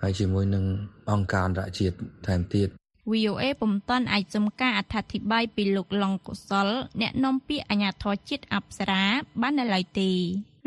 [0.00, 0.64] ហើយជាមួយនឹង
[1.10, 1.96] អង្គការអន្តរជាតិ
[2.26, 2.68] ថែមទៀត
[3.12, 6.68] VOA ពុំទាន់អាចសុំការអត្ថាធិប្បាយពីលោកឡុងកុសល
[7.00, 9.04] អ្នកនាំពាក្យអាជ្ញាធរជាតិអប្សរា
[9.40, 10.10] បាននៅឡើយទេ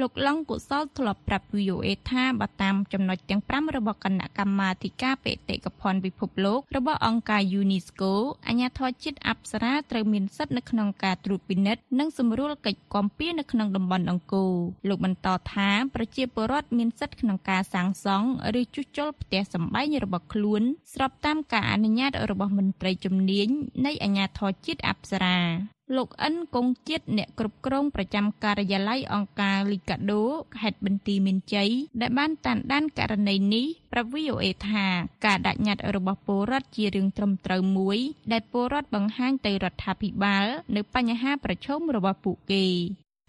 [0.01, 8.11] លោកឡុងកុសលធ្លាប់ប្រាប់ VOA ថាបើតាមចំណុចទាំង5របស់គណៈកម្មាធិការបេតិកភណ្ឌពិភពលោករបស់អង្គការ UNESCO
[8.47, 14.53] អាជ្ញាធរជាតិអប្សរាត្រូវមានសិទ្ធិនៅក្នុងការត្រួតពិនិត្យនិងសម្រួលកិច្ចគាំពៀនៅក្នុងតំបន់អង្គរ
[14.87, 18.27] លោកបន្តថាប្រជាពលរដ្ឋមានសិទ្ធិក្នុងការសាងសង់
[18.59, 20.61] ឬជួសជុលផ្ទះសម្បែងរបស់ខ្លួន
[20.93, 23.47] ស្របតាមការអនុញ្ញាតរបស់មន្ត្រីជំនាញ
[23.85, 30.23] នៃអាជ្ញាធរជាតិអប្សរា លោកអិនគង់ជាតិអ្នកគ្រប់គ្រងប្រចាំការិយាល័យអង្គការលីកាដូ
[30.57, 31.69] ខេត្តបន្ទាយមានជ័យ
[32.01, 34.85] ដែលបានតាមដានករណីនេះប្រាប់ VOA ថា
[35.25, 37.99] ការដាក់ញត្តិរបស់ពលរដ្ឋជារឿងត្រឹមត្រូវមួយ
[38.31, 40.45] ដែលពលរដ្ឋបង្ហាញទៅរដ្ឋាភិបាល
[40.75, 42.65] នៅបញ្ហាប្រឈមរបស់ពួកគេ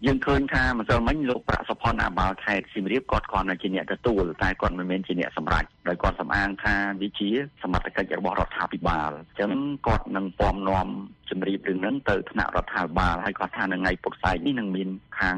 [0.05, 7.29] យើងឃើញថាម្សិលមិញលោកប្រាក់សុផុនអាបាលខេត្តសៀមរាបគាត់គាត់នៅជាអ្នកទទួលតែគាត់មិនមែនជាអ្នកសម្រេចដោយគាត់សំអាងថាវាជា
[7.63, 9.51] សមត្ថកិច្ចរបស់រដ្ឋាភិបាលអញ្ចឹង
[9.87, 10.87] គាត់នឹងពំនាំ
[11.29, 15.37] ជំរាបរឿងហ្នឹងទៅថ្នាក់រដ្ឋាភិបាលហើយគាត់ថានៅថ្ងៃពុធស្អែកនេះនឹងមានខាង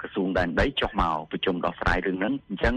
[0.00, 2.74] ក្រសួងដែនដីចុះមកប្រជុំដោះស្រាយរឿងហ្នឹងអញ្ចឹង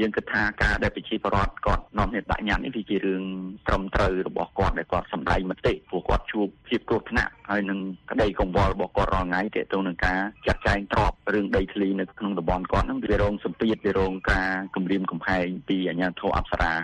[0.00, 3.22] យើងគិតថាការដែលប្រជាពលរដ្ឋគាត់នាំគ្នាដាក់ញត្តិនេះវាជារឿង
[3.66, 7.78] ត្រឹមត្រូវរបស់គាត់ដែលគាត់សម្ដែងមតិព្រោះគាត់ជួបភាពគ្រោះថ្នាក់ហើយនឹង
[8.10, 16.74] ក្តីកង្វល់របស់គាត់រាល់ថ្ងៃទាក់ទងនឹងការចាត់ចែងទ្រព្យរឿងដីធ្លីនៅក្នុងតំបន់គាត់ហ្នឹងវារងសម្ពាធវារងការគំរាមកំហែងពីអាជ្ញាធរអប្សរា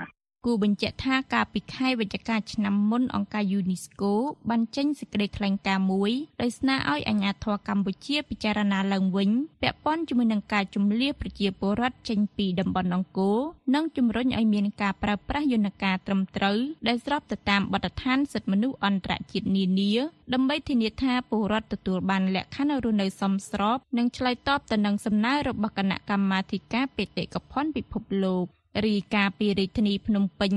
[0.44, 4.12] គូបញ្ជាក់ថាកាលពីខែវិច្ឆិកាឆ្នាំមុនអង្គការ UNESCO
[4.50, 9.30] បានចេញសេចក្តីថ្លែងការណ៍មួយដោយស្នើឲ្យអាជ្ញាធរកម្ពុជាពិចារណាឡើងវិញ
[9.62, 13.38] ពាក់ព័ន្ធជាមួយនឹងការជំលៀសប្រជាពលរដ្ឋចេញពីតំបន់អង្គរ
[13.74, 19.92] និងជំរុញឲ្យមានការប្រើប្រាស់យន្តការត្រឹមត្រូវដែលស្របទៅតាមបទដ្ឋានសិទ្ធិមនុស្សអន្តរជាតិនានា
[20.34, 28.46] ដើម្បីធានាថាពលរដ្ឋទទួលបានលក្ខខណ្ឌរស់នៅសមស្រប និងឆ្លើយតបទៅនឹងសំណើរបស់គណៈកម្មាធិការបេតិកភណ្ឌពិភពលោក
[28.82, 30.52] រីកាពីរាជធានីភ្នំពេញ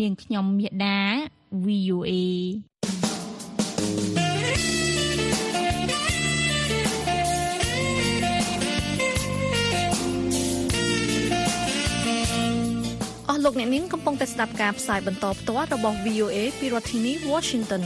[0.00, 1.00] នាងខ្ញុំមេដា
[1.64, 2.12] VOA
[13.28, 17.82] អស់លោកអ្នកនាងកំពុងតែស្ដាប់ការផ្សាយបន្តផ្ទាល់របស់ VOA ពីរដ្ឋធានី Washington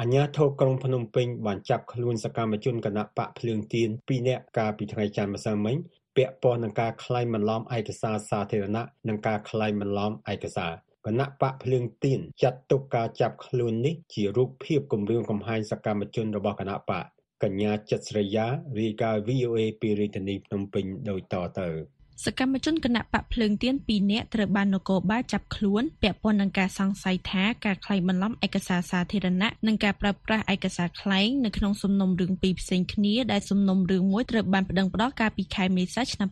[0.00, 5.76] អាញាធរក្រុងភ្នំពេញបានចាប់ខ្លួនសកម្មជនគណៈបកភ្លើងទៀន2នាក់កាលពីថ្ងៃច័ន្ទម្សិលមិញ
[6.16, 10.72] ពាក់ព័ន្ធនឹងការក្លែងបន្លំឯកសារសាធារណៈនិងការក្លែងបន្លំឯកសារ
[11.06, 17.04] គណៈបកភ្លើងទៀនចាត់ទុកការចាប់ខ្លួននេះជារូបភាពគម្រាមកំហែងសកម្មជនរបស់គណៈបក
[17.42, 18.46] កញ្ញាចិត្តស្រីយ៉ា
[18.80, 36.28] រាយការណ៍ VOA ពីរាជធានីភ្នំពេញដូចតទៅ សកម្មជនគណៈបកភ្លើងទៀន2នាក់ត្រូវបាននគរបាលចាប់ខ្លួនពាក់ព័ន្ធនឹងការសង្ស័យថាការក្លែងបន្លំឯកសារសាធារណៈនិងការប្រើប្រាស់ឯកសារក្លែងនៅក្នុងសំណុំរឿងពីរផ្សេងគ្នាដែលសំណុំរឿងមួយត្រូវបានប្តឹងផ្តល់កាលពីខែមេសាឆ្នាំ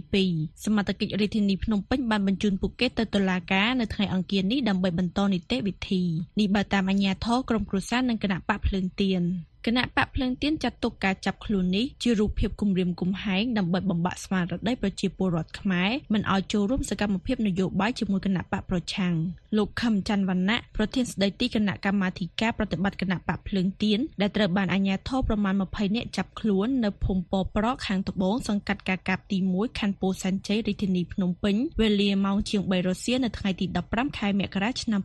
[0.00, 6.02] 2022សមត្ថកិច្ចរាជធានីភ្នំពេញបានបញ្ជូនពួកគេទៅតុលាការនៅថ្ងៃអង្គារនេះដើម្បីបន្តនីតិវិធី
[6.40, 9.24] នេះបើតាមអាជ្ញាធរក្រុមគ្រួសារនិងគណៈបកភ្លើងទៀន
[9.66, 19.14] គណៈបកភ្លឹងទៀនចាត់ទុកការចាប់ខ្លួននេះជារូបភាពគំរាមកំហែងដើម្បីបំបាក់ស្មារតីប្រជាពលរដ្ឋខ្មែរមិនឲ្យចូលរួមសកម្មភាពនយោបាយជាមួយគណៈបកប្រឆាំង
[19.56, 35.00] លោកខឹមច័ន្ទវណ្ណៈប្រធានស្ដីទីគណៈកម្មាធិការប្រតិបត្តិគណៈបកភ្លើងទៀនដែលត្រូវបានអាជ្ញាធរប្រមាណ20នាក់ចាប់ខ្លួននៅភូមិពប្រកខាងត្បូងសង្កាត់កាកាបទី1ខណ្ឌពោធិ៍សែនជ័យរាជធានីភ្នំពេញវេលាម៉ោងជាង3រសៀលនៅថ្ងៃទី15ខែមករាឆ្នាំ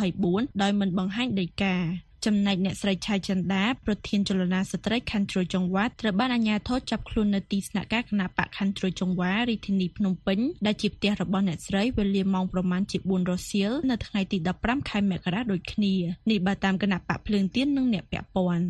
[0.00, 1.76] 2024ដោយមិនបង្ហាញដីកា
[2.26, 15.94] ចំណែកអ្នកស្រីឆៃចិន្តាប្រធានចលនាស្ត្រីខណ្ឌត្រួយចង្វាត្រូវបានអាជ្ញាធរចាប់ខ្លួននៅទីស្នាក់ការគណៈបកខណ្ឌត្រួយចង្វារាជធានីភ្នំពេញដែលជាផ្ទះរបស់អ្នកស្រីវេលាម៉ោងប្រមាណជា4រសៀលនៅថ្ងៃទី15ខែមករាដូចគ្នា
[16.30, 18.66] នេះបើតាមគណៈបកភ្លើងទៀននិងអ្នកពាក់ព័ន្ធ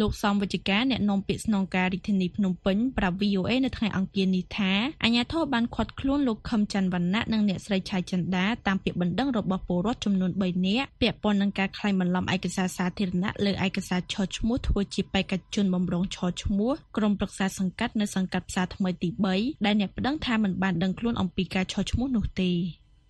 [0.00, 4.72] លោកសំវិជ្ជការអ្នកនាំពាក្យស្នងការរាជធានីភ្នំពេញប្រាប់ VOA នៅថ្ងៃអង្គារនេះថា
[5.04, 22.52] អាជ្ញាធរបានឃាត់ខ្លួនលោកខឹមច័ន្ទវណ្ណៈនិងអ្នកស្រីឆៃចិន្តាតាមពាក្យបណ្ដឹងរបស់ពលរដ្ឋចំនួន3នាក់ពាក់ព័ន្ធនឹងការក្លែងបន្លំឯកសារសាធារណៈលើឯកសារឈរឈ្មោះធ្វើជាបេក្ខជនបំរុងឈរឈ្មោះក្រុមប្រឹក្សាសង្កាត់នៅសង្កាត់ផ្សារថ្មីទី3ដែលអ្នកប្តឹងថាមិនបានដឹងខ្លួនអំពីការឈរឈ្មោះនោះទេ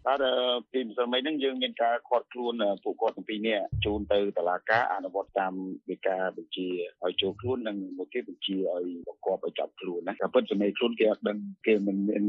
[0.07, 0.25] បាទ
[0.73, 5.55] ពីម្សិលមិញហ្នឹងយើងមានការខាត់ខ្លួនពួកគាត់ទាំងពីរនាក់ជូនទៅតុលាការអនុវត្តតាម
[5.91, 6.69] វិការបញ្ជា
[7.05, 12.25] ឲ្យចូលខ្លួននិងមួយគេបញ្ជាឲ្យបង្គាប់ឲ្យចាប់ខ្លួនណាតែពិតចំណេះខ្លួនគេអត់ដឹងគេមិនមាន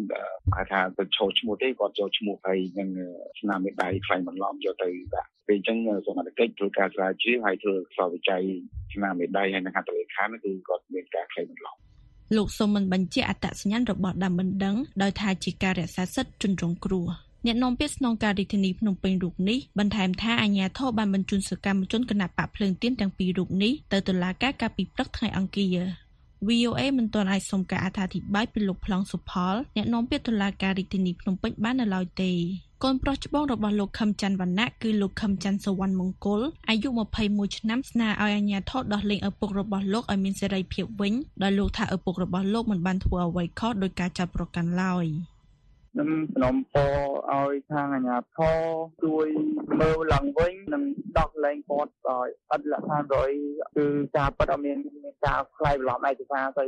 [0.56, 2.90] ហៅថាទៅឈរឈ្មោះទេគាត់ចូលឈ្មោះហើយនឹង
[3.40, 8.44] ស្នាមមេដៃខ្លាញ់បន្លំយកទៅដាក់ពេលអញ្ចឹងសមត្ថកិច្ចធ្វើការស្រាវជ្រាវហើយធ្វើខ្សោយវិច័យ
[8.94, 11.76] ស្នាមមេដៃហើយនឹងហត្ថលេខាគឺគាត់មានការខ្លាញ់បន្លំ
[12.36, 17.08] លោកសូមមិនបញ្ជាក់អត្តសញ្ញាណរបស់ដើមបណ្ដឹងដោយថាជាការរក្សាសិទ្ធិជនរងគ្រោះ។
[17.48, 25.78] អ្នកនាំពាក្យស្នងការរាជធានីភ្នំពេញរូបនេះបន្ថែមថាអាជ្ញាធរបានបញ្ជូនសកម្មជនគណបកភ្លើងទៀនទាំងពីររូបនេះទៅតុលាការកាលពីព្រឹកថ្ងៃអង្គារ
[26.48, 32.32] VOA មិនទាន់អាចសុំការអត្ថាធិប្បាយពីលោកប្លង់សុផលអ្នកនាំពាក្យតុលាការរាជធានីភ្នំពេញបាននៅឡើយទេ
[32.84, 36.90] កូនប្រុសច្បងរបស់លោកខឹមច័ន្ទវណ្ណៈគឺលោកខឹមច័ន្ទសវណ្ណមង្គលអាយុ
[37.24, 45.08] 21ឆ្នាំស្នើឲ្យអាជ្ញាធរដោះលែងឪពុករបស់លោកឲ្យមានសេរីភាពវិញដោយលោកថាឪពុករបស់លោកមិនបានធ្វើអ្វីខុសដោយការចាត់ប្រកាន់ឡើយ។
[46.00, 46.96] នឹងសំណពរ
[47.32, 48.58] ឲ្យខាងអាជ្ញាធរ
[49.04, 49.28] ជួយ
[49.80, 50.84] មើលឡើងវិញនិង
[51.18, 53.32] ដោះលែងគាត់ឲ្យអត់លក្ខខណ្ឌរយ
[53.78, 53.86] គឺ
[54.18, 54.78] ការពិតអត់មាន
[55.26, 56.66] ការខ្លាយបន្លំឯកសារទៅ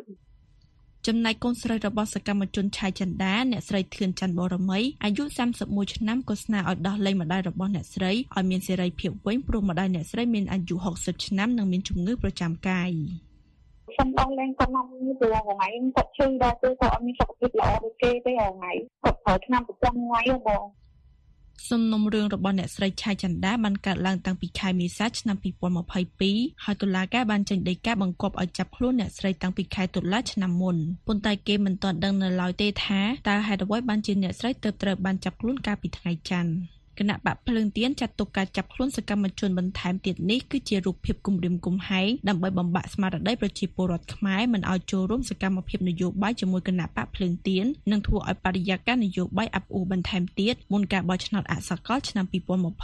[1.07, 5.23] ចំណែកកូនស្រីរបស់សកម្មជនឆៃចន្ទាអ្នកស្រីធឿនច័ន្ទបរមីអាយុ
[5.59, 12.91] 31ឆ្នាំក៏ស្នើឲ្យដោះលែងម្ដាយរបស់អ្នកស្រីឲ្យមានសេរីភាពវិញព្រោះម្ដាយអ្នកស្រីមានអាយុ60ឆ្នាំនិងមានជំងឺប្រចាំកាយ
[13.99, 14.85] ខ្ញុំដោះលែងគាត់មក
[15.19, 18.71] ព្រោះថ្ងៃគាត់ឈឺដល់គឺគាត់អត់មានសុខភាពល្អដូចគេទេថ្ងៃ
[19.03, 20.63] គាត់ប្រើឆ្នាំប្រចាំថ្ងៃហ៎បង
[21.69, 25.37] សំណុំរឿងរបស់អ្នកស្រីឆៃចន្ទាបានកើតឡើងតាំងពីខែមេសាឆ្នាំ
[25.99, 52.25] 2022ហើយតុលាការបានចេញដីកាបង្គាប់ឲ្យចាប់ខ្លួនអ្នកស្រីតាំងពីខែតុលាឆ្នាំមុនប៉ុន្តែគេមិនទាន់ដឹងនៅឡើយទេថាតើហេតុអ្វីបានជាអ្នកស្រីទើបត្រូវបានចាប់ខ្លួនកាលពីថ្ងៃច័ន្ទ គណៈបកភ្លើងទៀនចាត់ទុកការចាប់ខ្លួនសកម្មជនបន្ថែមទៀតនេះគឺជារូបភាពគំរាមកំហែងដើម្បីបំបាក់ស្មារតីប្រជាពលរដ្ឋខ្មែរមិនឲ្យចូលរួមសកម្មភាពនយោបាយជាមួយគណៈបកភ្លើងទៀននិងធ្វើឲ្យបរិយាកាសនយោបាយអាប់អួរបន្ថែមទៀតមុនការបោះឆ្នោតអសកលឆ្នាំ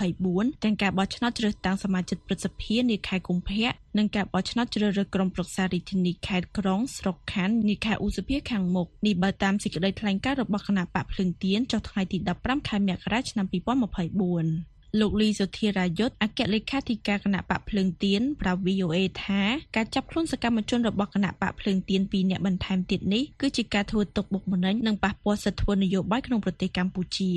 [0.01, 19.41] 2024ទាំងការបោះឆ្នោតជ្រើសតាំងសមាជិកព្រឹទ្ធសភានាខែកុម្ភៈ និងការបោះឆ្នោតជ្រើសរើសក្រុមប្រឹក្សារាជធានីខេត្តក្រុងស្រុកខណ្ឌនាខែឧសភាខាងមុខនេះបើតាមសេចក្តីថ្លែងការណ៍របស់គណៈបកភ្លឹងទៀនចុះថ្ងៃទី15ខែមករាឆ្នាំ2024លោកលីសុធារាយុទ្ធអគ្គលេខាធិការគណៈបកភ្លើងទៀនប្រាប់ VOA ថា
[19.75, 27.31] ការចាប់ខ្លួនសកម្មជនរបស់គណៈបកភ្លើងទៀនពីរនាក់បន្ថែមទៀតនេះគឺជាការធ្វើទុកបុកម្នេញនិងប៉ះពាល់សិទ្ធិធ្វើនយោបាយក្នុងប្រទេសកម្ពុជា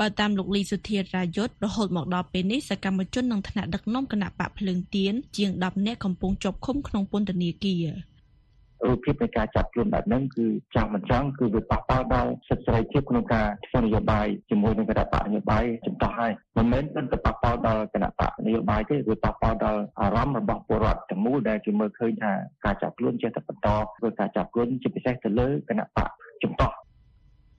[0.00, 7.86] បើតាមលោកលីសុធារាយុទ្ធរហូតមកដល់ពេលនេះសកម្មជននិងថ្នាក់ដឹកនាំគណៈបកភ្លើងទៀនជាង10នាក់កំពុងជាប់ឃុំក្នុងពន្ធនាគារ
[8.86, 16.82] រូបភាពនៃការចាប់ខ្លួនបែបហ្នឹងគឺចង់មិនចង់គឺវាប៉ះពាល់ដល់សិទ្ធិសេរីភាពក្នុងការធ្វើនយោបាយជាមួយនឹងគណៈបកនយោបាយចំតោះហើយមិនមែន
[17.12, 22.32] តែប៉ះពាល់ដល់គណៈបកនយោបាយទេវាប៉ះពាល់ដល់អារម្មណ៍របស់ពលរដ្ឋទាំងមូលដែលជាមើលឃើញថា
[22.64, 26.08] ការចាប់ខ្លួនចេះតែបន្តធ្វើការចាប់ខ្លួនជាពិសេសទៅលើគណៈបក
[26.42, 26.72] ចំតោះ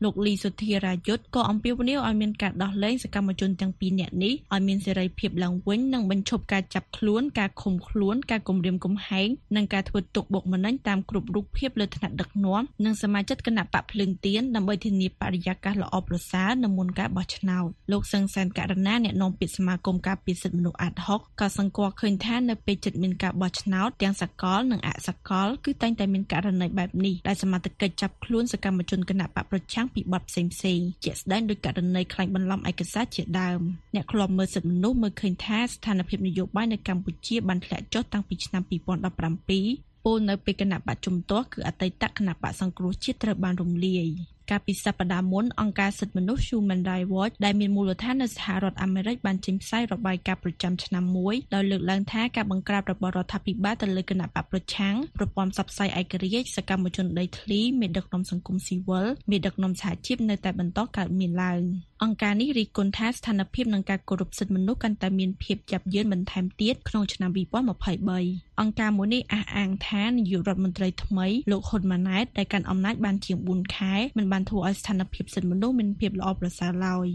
[0.03, 33.59] លោកលីសុធារាយុទ្ធក៏អំពាវនាវឲ្យមានការដោះលែងសកម្មជនទាំងពីរនាក់នេះឲ្យមានសេរីភាពឡើងវិញនិងបញ្ឈប់ការចាប់ខ្លួនការឃុំខ្លួនការគំរាមកំហែងនិងការធ្វើទុកបុកម្នេញតាមគ្រប់រូបភាពលើថ្នាក់ដឹកនាំនិងសមាជិកគណៈបកភ្លើងទៀនដើម្បីធានាបរិយាកាសល្អប្រសើរនៅមុនការបោះឆ្នោតលោកសឹងសានករណាអ្នកនាំពាក្យសមាគមការពារសិទ្ធិមនុស្សអាត់ហុកក៏សង្កល់ឃើញថានៅពេលជិតមានការបោះឆ្នោតទាំងសកលនិងអសកលគឺតែងតែមានករណីបែបនេះដែលសមាជិកចាប់ខ្លួនសកម្មជនគណៈបកប្រឆាំងពីបទផ្សេងផ្សេងជាក់ស្ដែងដោយករណីខ្លាញ់បន្លំឯកសារជាដើម
[33.95, 44.07] អ្នកខ្លំមើលសិទ្ធិមនុស្សមើលឃើញថាស្ថានភាពនយោបាយនៅកម្ពុជាបានធ្លាក់ចុះតាំងពីឆ្នាំ2017ពលនៅពេលគណៈបកជំទាស់គឺអតីតគណៈបកសង្គ្រោះជាតិត្រូវបានរំលាយ
[44.49, 61.61] កាលពីសប្តាហ៍មុនអង្គការសិទ្ធិមនុស្ស Human Rights Watch ដែលមានមូលដ្ឋាននៅសហរដ្ឋអាមេរិកបានចេញផ្សាយរបាយការណ៍ប្រចាំឆ្នាំមួយដោយលើកឡើងថាការបង្ក្រាបរបស់រដ្ឋាភិបាលទៅលើគណៈបកប្រឆាំងប្រព័ន្ធផ្សព្វផ្សាយឯករាជ្យសកម្មជនដីធ្លីមេដឹកនាំសង្គមស៊ីវិលមេដឹកនាំសហជីពនៅតែបន្តកើតមានឡើង
[62.03, 77.07] អង្គការនេះរីកគុណថាស្ថានភាពនឹងការគោរពសិទ្ធិមនុស្សកាន់តែមានភាពយ៉ាប់យ៉ឺនបន្ថែមទៀតក្នុងឆ្នាំ2023អង្គការមួយនេះអះអាងថានាយករដ្ឋមន្ត្រីថ្មីលោកហ៊ុនម៉ាណែតដែលកាន់អំណាចបានជាង4ខែមិនបានធ្វើឲ្យស្ថានភាពសិទ្ធិមនុស្សមានភាពល្អប្រសើរឡើយ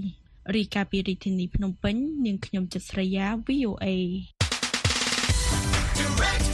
[0.55, 3.87] រីកាពីរាជធានីភ្នំពេញនាងខ្ញុំចិត្តស្រីយ៉ា VOA
[5.99, 6.54] Direct